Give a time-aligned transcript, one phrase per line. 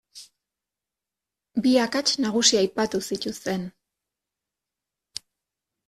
[1.67, 3.71] Bi akats nagusi aipatu zituzten.